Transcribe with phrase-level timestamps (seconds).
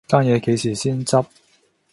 [0.07, 1.23] 間野幾時先執